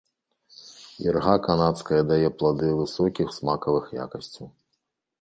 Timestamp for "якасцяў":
4.05-4.47